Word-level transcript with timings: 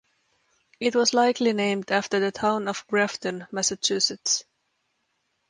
It 0.79 0.95
was 0.95 1.13
likely 1.13 1.53
named 1.53 1.91
after 1.91 2.19
the 2.19 2.31
town 2.31 2.67
of 2.67 2.87
Grafton, 2.87 3.45
Massachusetts. 3.51 4.43